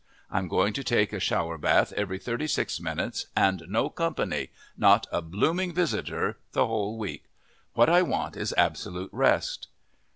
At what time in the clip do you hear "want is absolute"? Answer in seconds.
8.01-9.11